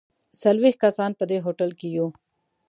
څلوېښت 0.41 0.79
کسان 0.83 1.11
په 1.19 1.23
دې 1.29 1.37
هوټل 1.45 1.71
کې 1.79 1.87
یو. 1.97 2.07